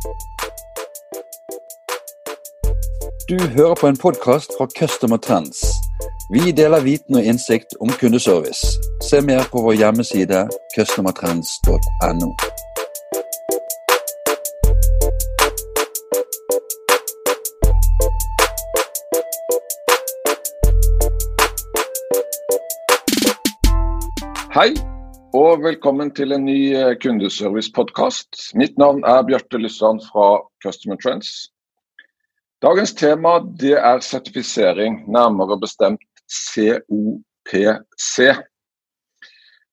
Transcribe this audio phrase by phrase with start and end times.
[0.00, 0.08] Du
[3.56, 5.64] hører på en podcast fra Customer Trends.
[6.32, 8.66] Vi deler viten og innsikt om kundeservice.
[9.10, 12.34] Se mer på vår hjemmeside customertrends.no.
[24.54, 24.99] Hei,
[25.36, 28.50] og velkommen til en ny eh, kundeservice-podkast.
[28.58, 31.50] Mitt navn er Bjarte Lysand fra Customer Trends.
[32.64, 38.16] Dagens tema det er sertifisering, nærmere bestemt COPC.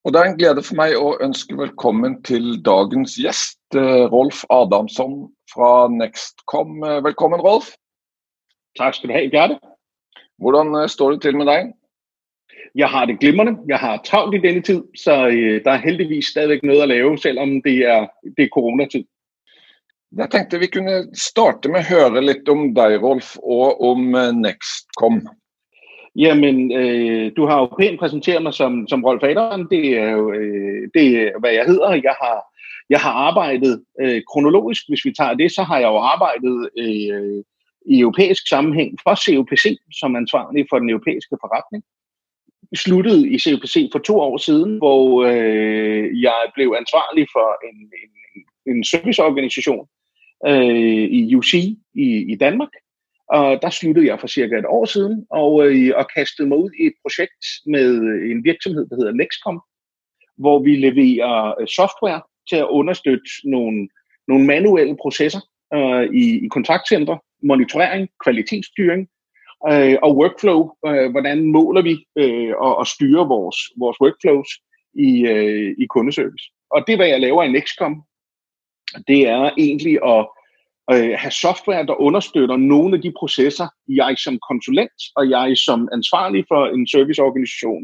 [0.05, 4.46] Og Det er en glede for meg å ønske velkommen til dagens gjest, eh, Rolf
[4.54, 6.84] Adamsson fra Nextcom.
[6.84, 7.74] Eh, velkommen, Rolf.
[8.77, 9.60] Tak skal du have, Bjarte.
[10.38, 11.74] Hvordan står det til med deg?
[12.76, 13.58] Jeg har det glimrende.
[13.68, 17.18] Jeg har travlt i denne tid, så øh, der er heldigvis stadigvæk noget at lave,
[17.18, 18.08] selvom det er,
[18.38, 19.04] det er coronatid.
[20.18, 24.32] Jeg tenkte vi kunne starte med å høre litt om deg, Rolf, og om øh,
[24.40, 25.20] Nextcom.
[26.16, 29.68] Jamen, øh, du har jo pænt præsenteret mig som, som Rolf Aderen.
[29.71, 31.92] Det er jo øh, det er, hvad jeg hedder.
[31.94, 32.38] Jeg har,
[32.90, 34.84] jeg har arbejdet øh, kronologisk.
[34.88, 37.44] Hvis vi tager det, så har jeg jo arbejdet øh,
[37.94, 39.66] i europæisk sammenhæng for COPC
[39.99, 41.84] som ansvarlig for den europæiske forretning
[42.76, 48.12] sluttede i CPC for to år siden, hvor øh, jeg blev ansvarlig for en, en,
[48.76, 49.87] en serviceorganisation
[50.48, 51.54] øh, i UC
[51.96, 52.70] i, i Danmark.
[53.29, 56.71] Og der sluttede jeg for cirka et år siden, og, øh, og kastede mig ud
[56.79, 57.90] i et projekt med
[58.32, 59.62] en virksomhed, der hedder Lexcom,
[60.37, 63.87] hvor vi leverer øh, software til at understøtte nogle,
[64.28, 65.41] nogle manuelle processer
[65.74, 69.07] øh, i, i kontaktcentre, monitorering, kvalitetsstyring
[69.72, 70.59] øh, og workflow.
[70.88, 74.50] Øh, hvordan måler vi øh, og, og styrer vores, vores workflows
[74.94, 76.46] i, øh, i kundeservice.
[76.72, 78.03] Og det, hvad jeg laver i Nextcom,
[79.08, 80.28] det er egentlig at
[80.94, 85.90] øh, have software, der understøtter nogle af de processer, jeg som konsulent og jeg som
[85.94, 87.84] ansvarlig for en serviceorganisation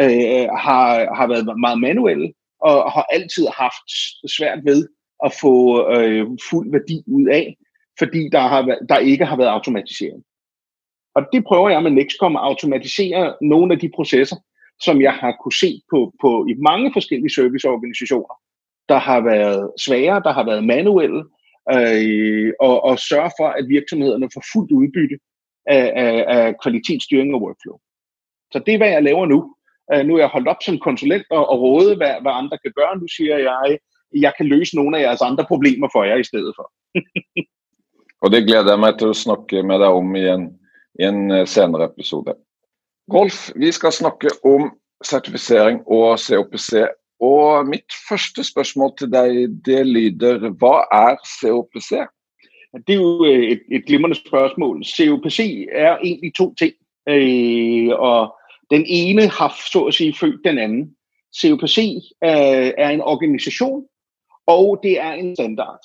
[0.00, 3.88] øh, har, har været meget manuelle og har altid haft
[4.36, 4.88] svært ved
[5.24, 5.54] at få
[5.96, 7.56] øh, fuld værdi ud af,
[7.98, 10.22] fordi der, har, der ikke har været automatisering.
[11.14, 14.36] Og det prøver jeg med Nextcom at automatisere nogle af de processer,
[14.80, 18.34] som jeg har kunne se på, på i mange forskellige serviceorganisationer,
[18.88, 21.24] der har været svære, der har været manuelle,
[21.74, 25.16] øh, og, og sørge for, at virksomhederne får fuldt udbytte
[25.66, 27.76] af, af, af kvalitetsstyring og workflow.
[28.52, 29.54] Så det er, hvad jeg laver nu.
[29.92, 32.72] Øh, nu er jeg holdt op som konsulent og, og råde, hvad, hvad andre kan
[32.76, 32.98] gøre.
[32.98, 33.78] Nu siger jeg,
[34.12, 36.66] jeg kan løse nogle af jeres andre problemer for jer i stedet for.
[38.22, 40.42] og det glæder jeg mig til at snakke med dig om igen
[41.00, 42.34] i en eh, senere episode.
[43.12, 44.70] Rolf, vi skal snakke om
[45.04, 46.86] sertifisering og COPC.
[47.20, 51.90] Og mitt første spørsmål til deg det lyder hva er COPC?
[52.86, 54.84] Det er jo eh, et, et glimrende spørsmål.
[54.84, 56.74] COPC er egentlig to ting.
[57.08, 58.34] Øh, og
[58.70, 60.96] den ene har så at sige født den anden.
[61.40, 61.78] COPC
[62.24, 63.84] øh, er en organisation,
[64.46, 65.80] og det er en standard.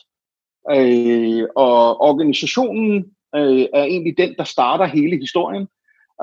[0.71, 5.67] Øh, og organisationen øh, er egentlig den, der starter hele historien.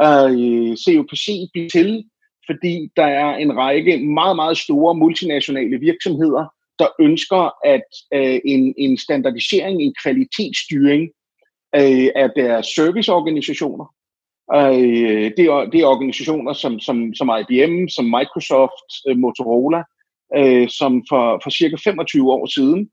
[0.02, 2.04] Øh, COPC bliver til,
[2.46, 6.44] fordi der er en række meget, meget store multinationale virksomheder,
[6.78, 11.02] der ønsker at øh, en, en standardisering, en kvalitetsstyring
[11.74, 13.86] øh, af deres serviceorganisationer.
[14.54, 19.82] Øh, det, er, det er organisationer som, som, som IBM, som Microsoft, øh, Motorola,
[20.36, 22.90] øh, som for, for cirka 25 år siden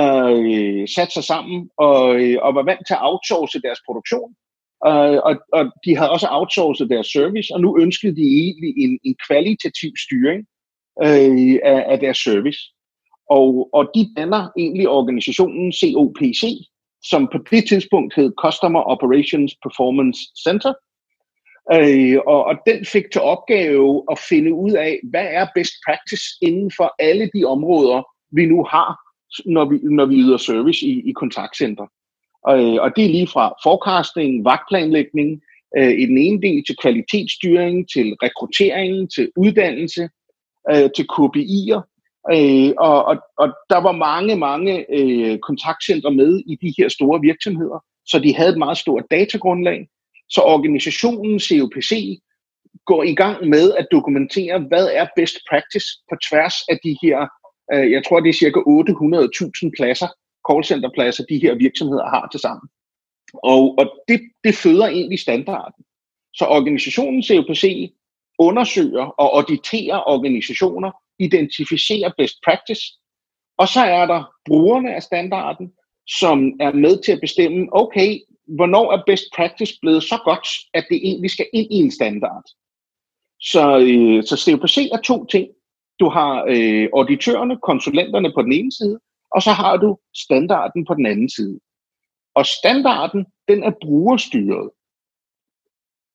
[0.00, 4.30] øh, sat sig sammen og, øh, og var vant til at outsource deres produktion.
[4.86, 8.98] Øh, og, og de havde også outsourcet deres service, og nu ønskede de egentlig en,
[9.04, 10.42] en kvalitativ styring
[11.06, 12.60] øh, af, af deres service.
[13.30, 16.42] Og, og de danner egentlig organisationen COPC,
[17.10, 20.72] som på det tidspunkt hed Customer Operations Performance Center.
[21.76, 26.24] Øh, og, og den fik til opgave at finde ud af, hvad er best practice
[26.42, 28.02] inden for alle de områder,
[28.36, 29.11] vi nu har
[29.46, 31.86] når vi, når vi yder service i, i kontaktcenter.
[32.44, 35.42] Og, øh, og det er lige fra forecasting, vagtplanlægning,
[35.78, 40.08] øh, i den ene del til kvalitetsstyring, til rekruttering, til uddannelse,
[40.70, 41.80] øh, til KPI'er.
[42.34, 47.20] Øh, og, og, og der var mange, mange øh, kontaktcentre med i de her store
[47.20, 49.88] virksomheder, så de havde et meget stort datagrundlag.
[50.28, 51.92] Så organisationen COPC
[52.86, 57.18] går i gang med at dokumentere, hvad er best practice på tværs af de her
[57.72, 60.08] Øh, jeg tror, det er cirka 800.000 pladser,
[60.50, 62.68] callcenterpladser, de her virksomheder har til sammen.
[63.34, 65.84] Og, og det, det føder egentlig standarden.
[66.34, 67.92] Så organisationen COPC
[68.38, 72.82] undersøger og auditerer organisationer, identificerer best practice,
[73.58, 75.72] og så er der brugerne af standarden,
[76.08, 78.20] som er med til at bestemme, okay,
[78.56, 82.44] hvornår er best practice blevet så godt, at det egentlig skal ind i en standard.
[83.40, 85.48] Så, øh, så COPC er to ting.
[86.02, 89.00] Du har øh, auditørerne, konsulenterne på den ene side,
[89.34, 91.60] og så har du standarden på den anden side.
[92.34, 94.70] Og standarden, den er brugerstyret.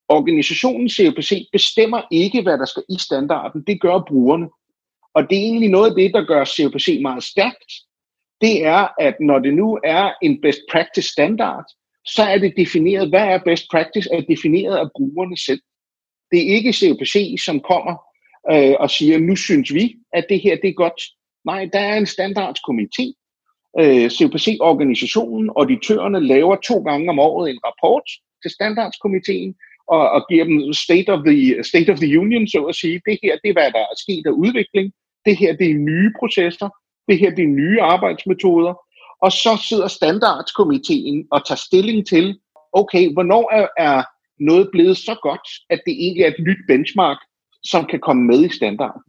[0.10, 3.64] Organisationen COPC bestemmer ikke, hvad der skal i standarden.
[3.68, 4.50] Det gør brugerne.
[5.14, 7.72] Og det er egentlig noget af det, der gør COPC meget stærkt.
[8.42, 11.66] Det er, at når det nu er en best practice standard,
[12.06, 15.62] så er det defineret, hvad er best practice, er defineret af brugerne selv.
[16.32, 18.07] Det er ikke COPC, som kommer
[18.52, 21.02] øh, og siger, nu synes vi, at det her det er godt.
[21.46, 23.06] Nej, der er en standardskomité.
[23.82, 28.04] Øh, COPC-organisationen, auditørerne laver to gange om året en rapport
[28.44, 29.56] til standardskomiteen,
[29.88, 33.02] og, og giver dem state of, the, state of the union, så at sige.
[33.06, 34.94] Det her, det er, hvad der er sket af udvikling.
[35.26, 36.70] Det her, det er nye processer.
[37.08, 38.74] Det her, det er nye arbejdsmetoder.
[39.22, 42.40] Og så sidder standardskomiteen og tager stilling til,
[42.74, 44.04] okay, hvornår er, er
[44.40, 47.18] noget blevet så godt, at det egentlig er et nyt benchmark,
[47.64, 49.02] som kan komme med i standarden.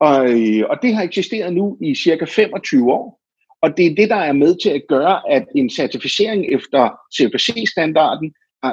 [0.00, 3.20] Og, øh, og det har eksisteret nu i cirka 25 år.
[3.62, 8.34] Og det er det, der er med til at gøre, at en certificering efter CPC-standarden
[8.62, 8.72] er,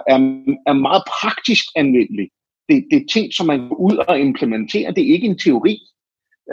[0.68, 2.30] er meget praktisk anvendelig.
[2.70, 4.92] Det, det er ting, som man går ud og implementerer.
[4.92, 5.80] Det er ikke en teori.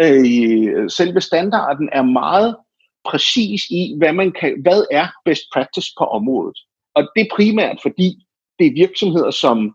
[0.03, 2.57] Øh, selve standarden er meget
[3.05, 6.59] præcis i, hvad, man kan, hvad er best practice på området.
[6.95, 8.27] Og det er primært fordi,
[8.59, 9.75] det er virksomheder, som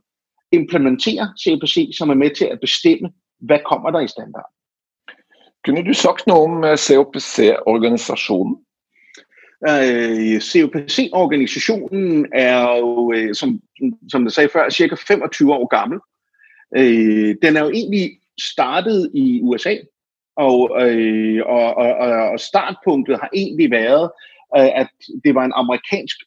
[0.55, 3.09] implementerer CPC, som er med til at bestemme,
[3.39, 4.49] hvad kommer der i standard.
[5.65, 8.55] Kunne du sagt noget om COPC-organisationen?
[9.69, 13.61] Uh, COPC-organisationen er jo, uh, som,
[14.11, 15.99] som jeg sagde før, cirka 25 år gammel.
[16.77, 19.75] Uh, den er jo egentlig startet i USA,
[20.37, 21.89] og, uh, og, og,
[22.31, 24.11] og startpunktet har egentlig været,
[24.57, 24.89] uh, at
[25.23, 26.17] det var en amerikansk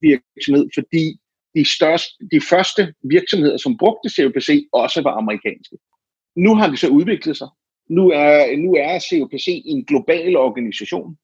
[0.00, 1.18] virksomhed, fordi
[1.54, 5.76] de, største, de første virksomheder, som brugte COPC, også var amerikanske.
[6.36, 7.48] Nu har det så udviklet sig.
[7.90, 11.16] Nu er, nu er COPC en global organisation,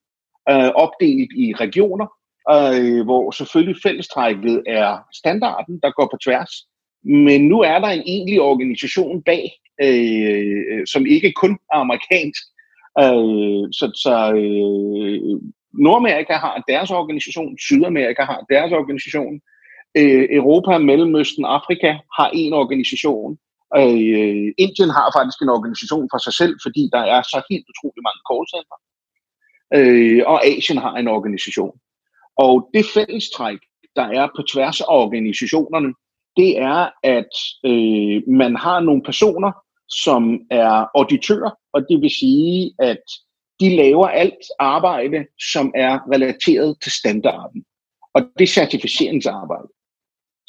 [0.51, 2.07] øh, opdelt i regioner,
[2.55, 6.53] øh, hvor selvfølgelig fællestrækket er standarden, der går på tværs.
[7.05, 9.51] Men nu er der en egentlig organisation bag,
[9.83, 12.43] øh, som ikke kun er amerikansk.
[12.99, 15.41] Øh, så så øh,
[15.87, 19.41] Nordamerika har deres organisation, Sydamerika har deres organisation,
[19.99, 23.39] øh, Europa, Mellemøsten, Afrika har en organisation,
[23.77, 28.03] øh, Indien har faktisk en organisation for sig selv, fordi der er så helt utrolig
[28.07, 28.77] mange callcenter
[29.75, 31.79] øh, og Asien har en organisation.
[32.37, 33.59] Og det fællestræk,
[33.97, 35.95] der er på tværs af organisationerne,
[36.37, 37.35] det er, at
[37.65, 39.53] øh, man har nogle personer,
[39.89, 43.03] som er auditører, og det vil sige, at
[43.61, 47.65] de laver alt arbejde, som er relateret til standarden.
[48.15, 49.69] Og det er certificeringsarbejde.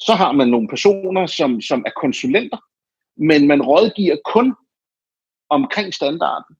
[0.05, 2.57] Så har man nogle personer, som, som er konsulenter,
[3.17, 4.55] men man rådgiver kun
[5.49, 6.55] omkring standarden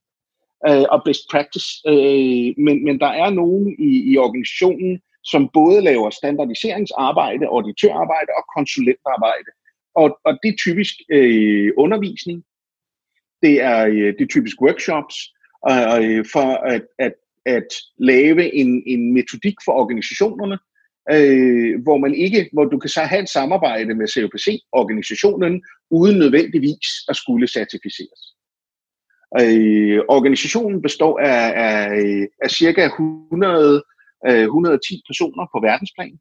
[0.68, 1.68] øh, og best practice.
[1.88, 8.44] Øh, men, men der er nogen i, i organisationen, som både laver standardiseringsarbejde, auditørarbejde og
[8.56, 9.52] konsulentarbejde.
[9.96, 12.44] Og, og det er typisk øh, undervisning,
[13.42, 15.16] det er, øh, det er typisk workshops,
[15.70, 17.14] øh, øh for at, at,
[17.46, 20.58] at lave en, en metodik for organisationerne,
[21.12, 26.90] øh, hvor man ikke, hvor du kan så have et samarbejde med COPC-organisationen, uden nødvendigvis
[27.10, 28.22] at skulle certificeres.
[29.42, 33.84] Øh, organisationen består af, af, af cirka 100,
[34.28, 36.20] øh, 110 personer på verdensplan.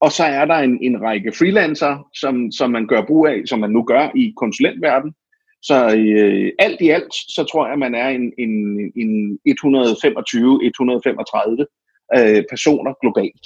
[0.00, 3.58] Og så er der en, en række freelancer, som, som man gør brug af, som
[3.58, 5.14] man nu gør i konsulentverdenen.
[5.62, 8.52] Så øh, alt i alt, så tror jeg, at man er en, en,
[9.02, 9.50] en 125-135
[12.16, 13.44] øh, personer globalt.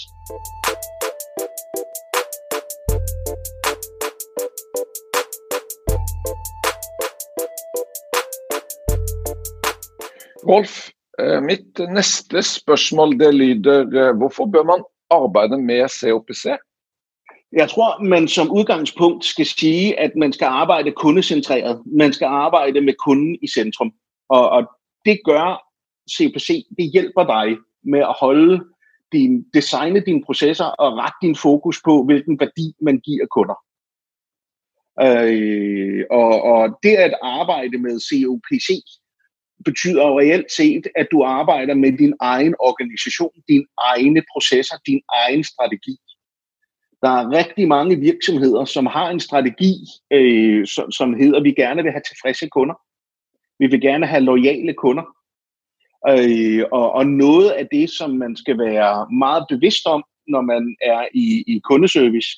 [10.49, 10.89] Rolf,
[11.19, 16.45] eh, mitt næste spørgsmål det lyder, eh, hvorfor bør man arbejde med COPC?
[17.53, 21.83] Jeg tror, man som udgangspunkt skal sige, at man skal arbejde kundecentreret.
[21.87, 23.93] Man skal arbejde med kunden i centrum.
[24.29, 24.63] Og, og
[25.05, 25.47] det gør
[26.15, 28.65] CPC, det hjælper dig med at holde
[29.13, 33.59] din, designe dine processer og rette din fokus på, hvilken værdi man giver kunder.
[35.01, 38.69] Øh, og, og det at arbejde med COPC,
[39.65, 45.01] betyder jo reelt set, at du arbejder med din egen organisation, dine egne processer, din
[45.09, 45.97] egen strategi.
[47.03, 49.75] Der er rigtig mange virksomheder, som har en strategi,
[50.13, 52.75] øh, som, som hedder, at vi gerne vil have tilfredse kunder.
[53.59, 55.03] Vi vil gerne have lojale kunder.
[56.09, 60.77] Øh, og, og noget af det, som man skal være meget bevidst om, når man
[60.83, 62.29] er i, i kundeservice,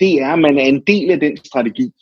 [0.00, 1.92] det er, at man er en del af den strategi.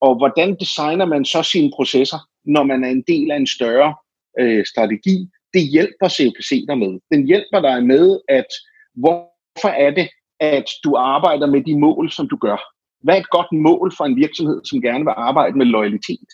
[0.00, 3.94] Og hvordan designer man så sine processer, når man er en del af en større
[4.40, 5.28] øh, strategi?
[5.54, 7.00] Det hjælper CPC dig med.
[7.12, 8.46] Den hjælper dig med, at
[8.94, 10.08] hvorfor er det,
[10.40, 12.58] at du arbejder med de mål, som du gør?
[13.02, 16.28] Hvad er et godt mål for en virksomhed, som gerne vil arbejde med loyalitet?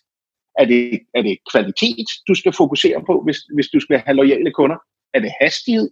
[0.58, 4.52] Er det, er det kvalitet, du skal fokusere på, hvis, hvis du skal have lojale
[4.52, 4.76] kunder?
[5.14, 5.90] Er det hastighed?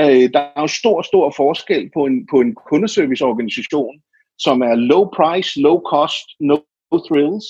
[0.00, 4.02] Øh, der er jo stor, stor forskel på en, på en kundeserviceorganisation,
[4.38, 6.56] som er low price, low cost, no
[7.06, 7.46] thrills,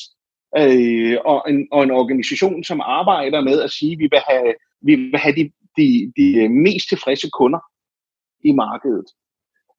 [0.58, 4.54] øh, og, en, og en organisation, som arbejder med at sige, at vi vil have,
[4.82, 7.60] vi vil have de, de, de mest tilfredse kunder
[8.44, 9.06] i markedet.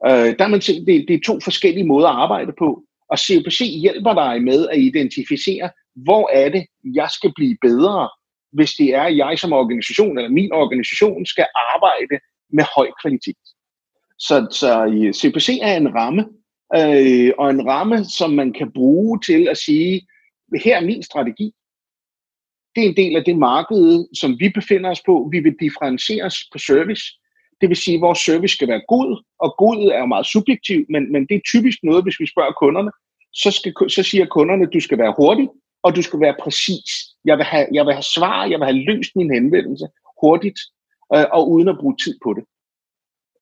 [0.08, 3.60] Øh, der man se, det, det er to forskellige måder at arbejde på, og CPC
[3.82, 8.10] hjælper dig med at identificere, hvor er det, jeg skal blive bedre,
[8.54, 11.46] hvis det er, at jeg som organisation, eller min organisation, skal
[11.76, 12.20] arbejde
[12.54, 13.44] med høj kvalitet.
[14.20, 16.24] Så, så øh, CPC er en ramme,
[16.76, 20.08] øh, og en ramme, som man kan bruge til at sige,
[20.64, 21.52] her er min strategi.
[22.76, 25.30] Det er en del af det marked, som vi befinder os på.
[25.32, 27.04] Vi vil differentiere os på service.
[27.62, 30.86] Det vil sige, at vores service skal være god, og god er jo meget subjektiv,
[30.90, 32.92] men, men det er typisk noget, hvis vi spørger kunderne,
[33.34, 35.48] så, skal, så siger kunderne, at du skal være hurtig,
[35.84, 36.92] og du skal være præcis.
[37.26, 39.88] Jeg vil have, jeg vil have svar, jeg vil have løst min henvendelse
[40.22, 40.60] hurtigt,
[41.16, 42.44] øh, og uden at bruge tid på det.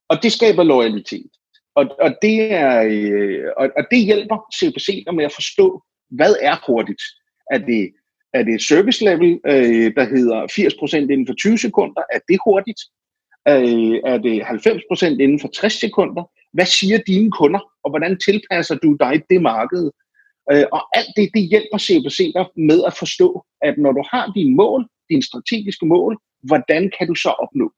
[0.10, 1.32] Og det skaber loyalitet.
[1.76, 6.56] Og, og, det, er, øh, og, og det hjælper CPC'er med at forstå, hvad er
[6.68, 7.02] hurtigt.
[7.52, 7.92] Er det,
[8.34, 10.40] er det service level, øh, der hedder
[10.92, 12.02] 80% inden for 20 sekunder?
[12.14, 12.82] Er det hurtigt?
[13.48, 16.24] Øh, er det 90% inden for 60 sekunder?
[16.54, 19.92] Hvad siger dine kunder, og hvordan tilpasser du dig det marked?
[20.52, 24.32] Øh, og alt det, det hjælper CBC dig med at forstå, at når du har
[24.36, 27.72] dine mål, dine strategiske mål, hvordan kan du så opnå?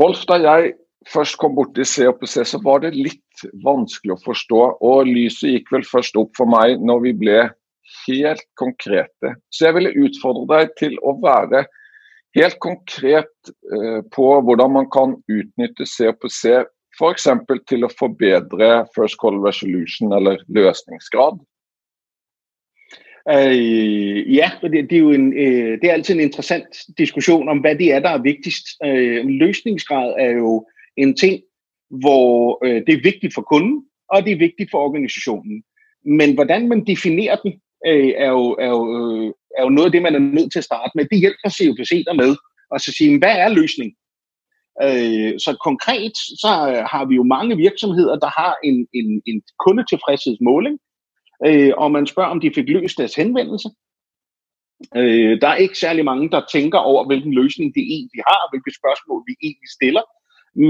[0.00, 0.72] Rolf, da jeg
[1.14, 3.36] først kom bort til CPC, så var det lidt
[3.68, 7.42] vanskelig at forstå, og lyset gik vel først op for mig, når vi blev
[8.06, 9.28] helt konkrete.
[9.52, 11.64] Så jeg ville udfordre dig til at være
[12.38, 13.34] helt konkret
[13.74, 16.40] eh, på hvordan man kan utnytte CPC
[17.02, 21.34] for eksempel til at forbedre first call resolution eller løsningsgrad?
[23.34, 26.68] Øh, ja, det, det, er jo en, øh, det er altid en interessant
[26.98, 28.66] diskussion om, hvad det er, der er vigtigst.
[28.84, 30.66] Øh, løsningsgrad er jo
[30.96, 31.42] en ting,
[32.02, 35.62] hvor øh, det er vigtigt for kunden, og det er vigtigt for organisationen.
[36.04, 37.52] Men hvordan man definerer den,
[37.86, 40.58] øh, er, jo, er, jo, øh, er jo noget af det, man er nødt til
[40.58, 41.04] at starte med.
[41.04, 42.36] Det hjælper COPC der med
[42.74, 43.92] at så sige, hvad er løsning?
[44.86, 49.42] Øh, så konkret, så øh, har vi jo mange virksomheder, der har en, en, en
[49.64, 50.78] kundetilfredshedsmåling,
[51.46, 53.68] øh, og man spørger, om de fik løst deres henvendelse.
[54.96, 58.72] Øh, der er ikke særlig mange, der tænker over, hvilken løsning de egentlig har, hvilke
[58.80, 60.04] spørgsmål vi egentlig stiller.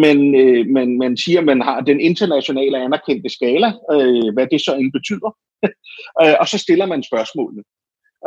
[0.02, 4.61] Men øh, man, man siger, at man har den internationale anerkendte skala, øh, hvad det
[4.61, 5.30] så end betyder.
[6.23, 7.62] øh, og så stiller man spørgsmålene.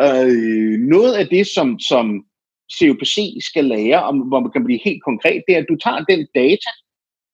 [0.06, 2.26] Øh, noget af det, som, som
[2.74, 6.04] COPC skal lære, om, hvor man kan blive helt konkret, det er, at du tager
[6.10, 6.72] den data,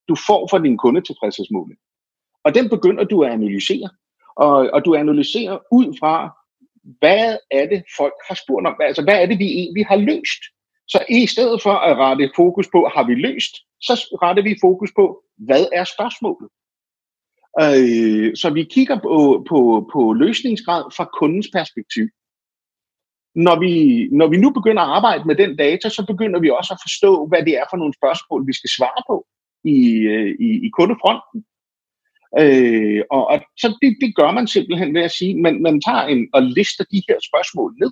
[0.09, 1.79] du får fra din kundetilfredshedsmåling,
[2.43, 3.89] og den begynder du at analysere.
[4.35, 6.13] Og, og du analyserer ud fra,
[6.99, 8.75] hvad er det, folk har spurgt om?
[8.81, 10.41] Altså, hvad er det, vi egentlig har løst?
[10.87, 14.91] Så i stedet for at rette fokus på, har vi løst, så retter vi fokus
[14.95, 16.49] på, hvad er spørgsmålet?
[17.63, 22.07] Øh, så vi kigger på, på, på løsningsgrad fra kundens perspektiv.
[23.35, 23.73] Når vi,
[24.11, 27.27] når vi nu begynder at arbejde med den data, så begynder vi også at forstå,
[27.27, 29.25] hvad det er for nogle spørgsmål, vi skal svare på
[29.63, 29.79] i,
[30.13, 31.39] øh, i, i kundefronten.
[32.39, 36.03] Øh, og, og så det, det gør man simpelthen ved at sige, man, man tager
[36.03, 37.91] en, og lister de her spørgsmål ned,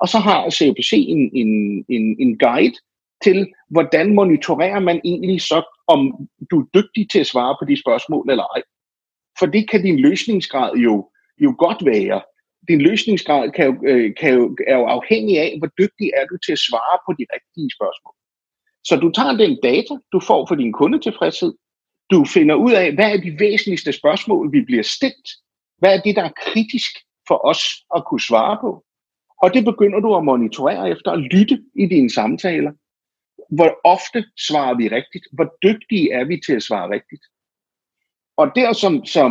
[0.00, 2.78] og så har CPC en, en, en, en guide
[3.24, 6.00] til, hvordan monitorerer man egentlig så, om
[6.50, 8.62] du er dygtig til at svare på de spørgsmål eller ej.
[9.38, 12.22] For det kan din løsningsgrad jo, jo godt være.
[12.68, 16.36] Din løsningsgrad kan jo, øh, kan jo, er jo afhængig af, hvor dygtig er du
[16.46, 18.14] til at svare på de rigtige spørgsmål.
[18.88, 21.52] Så du tager den data, du får for din kundetilfredshed,
[22.10, 25.28] du finder ud af, hvad er de væsentligste spørgsmål, vi bliver stillet,
[25.78, 26.92] hvad er det, der er kritisk
[27.28, 27.62] for os
[27.96, 28.84] at kunne svare på.
[29.42, 32.72] Og det begynder du at monitorere efter at lytte i dine samtaler.
[33.56, 35.24] Hvor ofte svarer vi rigtigt?
[35.32, 37.24] Hvor dygtige er vi til at svare rigtigt?
[38.36, 39.30] Og der, som, som,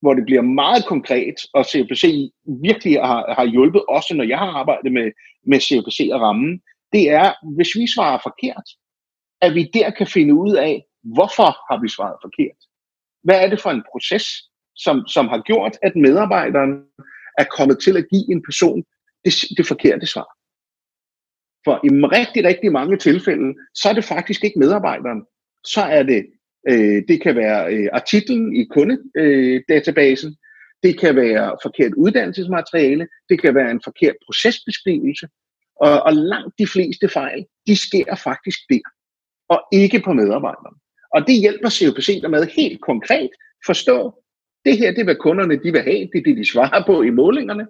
[0.00, 2.30] hvor det bliver meget konkret, og CPC
[2.62, 5.12] virkelig har, har hjulpet, også når jeg har arbejdet med,
[5.46, 8.66] med CPC og rammen, det er, hvis vi svarer forkert,
[9.40, 12.60] at vi der kan finde ud af, hvorfor har vi svaret forkert?
[13.22, 14.26] Hvad er det for en proces,
[14.76, 16.72] som, som har gjort, at medarbejderen
[17.38, 18.84] er kommet til at give en person
[19.24, 20.28] det, det forkerte svar.
[21.64, 25.26] For i rigtig, rigtig mange tilfælde, så er det faktisk ikke medarbejderen.
[25.64, 26.26] Så er det,
[26.68, 30.36] øh, det kan være øh, artiklen i kundedatabasen, øh,
[30.82, 35.28] det kan være forkert uddannelsesmateriale, det kan være en forkert procesbeskrivelse,
[35.80, 38.88] og, og langt de fleste fejl, de sker faktisk der,
[39.48, 40.76] og ikke på medarbejderen.
[41.14, 43.30] Og det hjælper COPC der med helt konkret
[43.66, 44.24] forstå,
[44.64, 47.02] det her det er, hvad kunderne de vil have, det er det, de svarer på
[47.02, 47.66] i målingerne.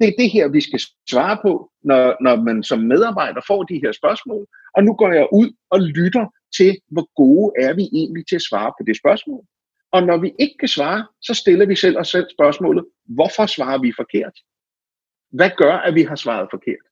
[0.00, 0.80] Det er det her, vi skal
[1.10, 4.46] svare på, når, når man som medarbejder får de her spørgsmål.
[4.76, 8.42] Og nu går jeg ud og lytter til, hvor gode er vi egentlig til at
[8.42, 9.44] svare på det spørgsmål.
[9.92, 13.78] Og når vi ikke kan svare, så stiller vi selv os selv spørgsmålet, hvorfor svarer
[13.78, 14.36] vi forkert?
[15.30, 16.86] Hvad gør, at vi har svaret forkert?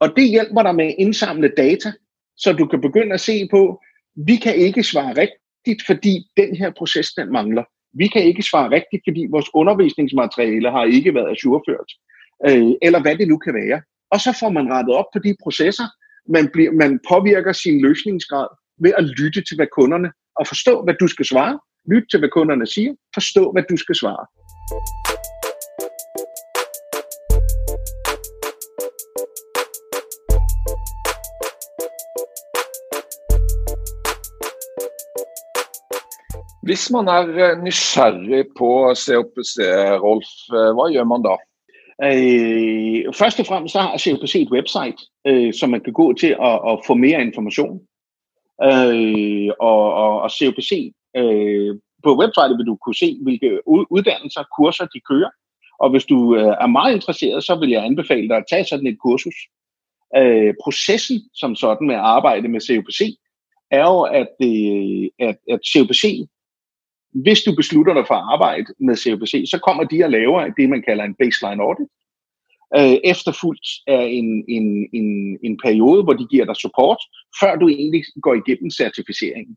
[0.00, 1.92] Og det hjælper dig med at indsamle data,
[2.36, 3.82] så du kan begynde at se på,
[4.14, 7.64] vi kan ikke svare rigtigt, fordi den her proces den mangler.
[7.92, 11.90] Vi kan ikke svare rigtigt, fordi vores undervisningsmateriale har ikke været ajourført.
[12.48, 13.82] Øh, eller hvad det nu kan være.
[14.10, 15.88] Og så får man rettet op på de processer.
[16.28, 18.48] Man, bliver, man påvirker sin løsningsgrad
[18.82, 21.58] ved at lytte til, hvad kunderne, og forstå, hvad du skal svare,
[21.92, 22.92] Lyt til, hvad kunderne siger.
[23.14, 24.24] Forstå, hvad du skal svare.
[36.62, 38.68] Hvis man er nysgerrig på
[39.04, 41.34] COPC, eh, Rolf, eh, hvad gør man da?
[42.02, 46.36] Øh, først og fremmest så har COPC et website, øh, som man kan gå til
[46.42, 47.80] at, at få mere information.
[48.62, 54.86] Øh, og, og, og COPC Øh, på websitet vil du kunne se, hvilke uddannelser, kurser
[54.86, 55.30] de kører.
[55.80, 58.86] Og hvis du øh, er meget interesseret, så vil jeg anbefale dig at tage sådan
[58.86, 59.34] et kursus.
[60.16, 63.00] Øh, processen som sådan med at arbejde med COPC,
[63.70, 66.02] er jo, at, øh, at, at COPC,
[67.12, 70.68] hvis du beslutter dig for at arbejde med COPC, så kommer de og laver det,
[70.68, 71.88] man kalder en baseline audit.
[72.78, 77.00] Øh, efterfulgt af en, en, en, en periode, hvor de giver dig support,
[77.40, 79.56] før du egentlig går igennem certificeringen.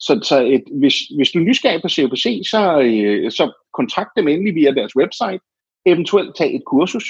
[0.00, 4.28] Så, så et, hvis, hvis du er nysgerrig på COPC, så, øh, så kontakt dem
[4.28, 5.42] endelig via deres website.
[5.86, 7.06] Eventuelt tag et kursus.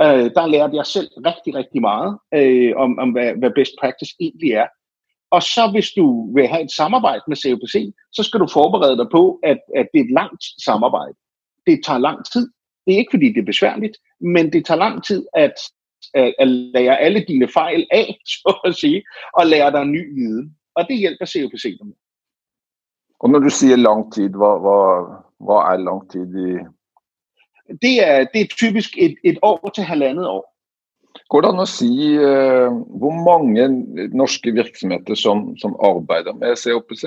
[0.00, 4.14] Øh, der lærte jeg selv rigtig, rigtig meget øh, om, om hvad, hvad best practice
[4.20, 4.66] egentlig er.
[5.30, 9.06] Og så hvis du vil have et samarbejde med COPC, så skal du forberede dig
[9.12, 11.14] på, at, at det er et langt samarbejde.
[11.66, 12.50] Det tager lang tid.
[12.86, 15.56] Det er ikke fordi, det er besværligt, men det tager lang tid at,
[16.14, 19.02] at, at lære alle dine fejl af, så at sige,
[19.38, 20.56] og lære dig ny viden.
[20.74, 21.94] Og det hjælper COPC med.
[23.20, 24.84] Og når du siger lang tid, hvad, hvad,
[25.46, 26.50] hvad er lang tid i?
[27.82, 30.53] Det er, det er typisk et, et år til halvandet år.
[31.32, 32.68] Går det an å si uh,
[33.00, 33.64] hvor mange
[34.12, 37.04] norske virksomheter som, som arbeider med COPC?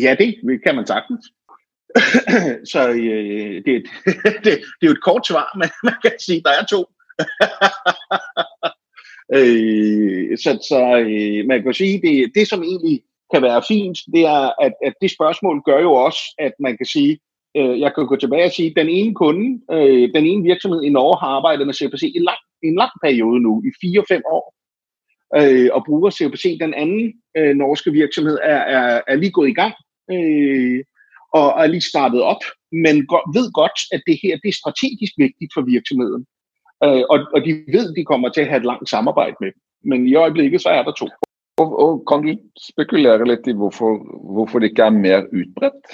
[0.00, 1.28] Ja, det kan man sagtens.
[2.72, 3.84] så uh, det,
[4.44, 6.84] det, det er jo et kort svar, men man kan sige, der er to.
[9.38, 14.26] øh, så så øh, man kan sige, det, det som egentlig kan være fint, det
[14.26, 17.18] er, at, at det spørgsmål gør jo også, at man kan sige,
[17.56, 20.82] øh, jeg kan gå tilbage og sige, at den ene kunde, øh, den ene virksomhed
[20.82, 24.54] i Norge har arbejdet med CPC i, lang, en lang periode nu, i 4-5 år,
[25.38, 26.58] øh, og bruger CPC.
[26.60, 29.74] Den anden øh, norske virksomhed er, er, er lige gået i gang,
[30.12, 30.84] øh,
[31.32, 32.42] og er lige startet op,
[32.72, 32.96] men
[33.36, 36.26] ved godt, at det her det er strategisk vigtigt for virksomheden.
[36.84, 39.50] Øh, og, og de ved, at de kommer til at have et langt samarbejde med
[39.52, 39.60] dem.
[39.90, 41.08] Men i øjeblikket, så er der to.
[41.62, 42.38] Og, og kan du
[42.72, 43.90] spekulere lidt i, hvorfor,
[44.34, 45.86] hvorfor det ikke er mere udbredt?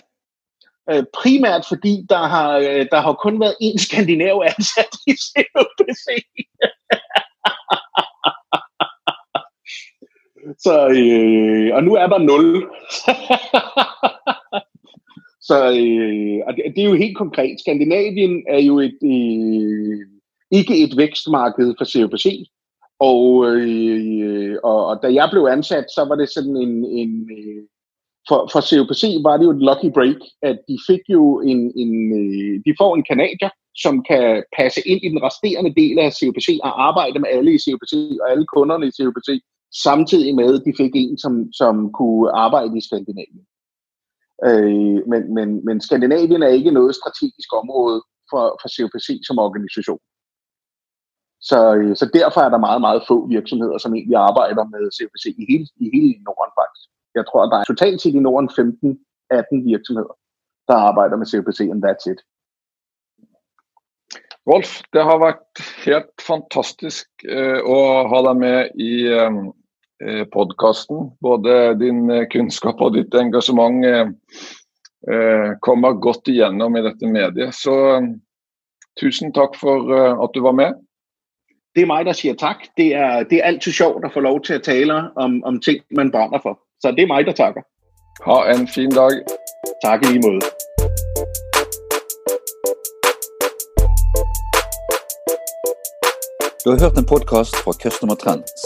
[0.90, 6.06] Øh, primært fordi, der har, øh, der har kun været én skandinav ansat i COPC.
[10.64, 12.46] Så, øh, og nu er der nul.
[15.48, 17.60] Så øh, og det, det er jo helt konkret.
[17.60, 19.98] Skandinavien er jo et, øh,
[20.50, 22.26] ikke et vækstmarked for COPC.
[23.00, 27.30] Og, øh, øh, og, og da jeg blev ansat, så var det sådan en, en
[27.38, 27.62] øh,
[28.28, 31.92] for, for COPC var det jo et lucky break, at de fik jo en, en
[32.20, 33.50] øh, de får en kanadier,
[33.84, 37.62] som kan passe ind i den resterende del af COPC og arbejde med alle i
[37.64, 39.30] COPC og alle kunderne i COPC,
[39.86, 43.44] samtidig med, at de fik en, som, som kunne arbejde i Skandinavien.
[44.48, 47.98] Øh, men, men, men Skandinavien er ikke noget strategisk område
[48.30, 50.02] for, for COPC som organisation.
[51.40, 55.24] Så, øh, så derfor er der meget, meget få virksomheder, som egentlig arbejder med COPC
[55.42, 56.88] i hele, i hele Norden faktisk.
[57.18, 60.14] Jeg tror, at der er totalt set i Norden 15-18 virksomheder,
[60.68, 62.20] der arbejder med CFC, and that's it.
[64.50, 68.58] Rolf, det har været helt fantastisk uh, at have dig med
[68.90, 70.98] i uh, podcasten.
[71.20, 73.86] Både din uh, kunskap og dit engagement
[75.12, 77.54] uh, kommer godt igennem i dette mediet.
[77.54, 78.04] Så uh,
[79.00, 80.70] tusen tak for uh, at du var med.
[81.74, 82.56] det er mig, der siger tak.
[82.76, 85.84] Det er, det er altid sjovt at få lov til at tale om, om ting,
[85.90, 86.65] man brænder for.
[86.82, 87.62] Så det er mig, der takker.
[88.26, 89.14] Ha en fin dag.
[89.84, 90.40] Tak i lige måde.
[96.64, 98.62] Du har hørt en podkast fra Customer Trends.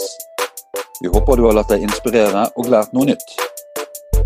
[1.01, 3.27] Vi håper du har latt deg inspirere og lært noe nytt.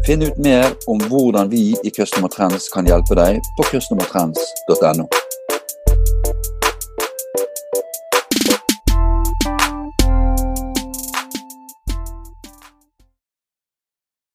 [0.06, 5.25] Finn ut mer om hvordan vi i Customer Trends kan hjelpe deg på customertrends.no.